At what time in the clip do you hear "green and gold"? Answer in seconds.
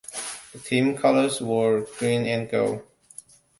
1.99-2.81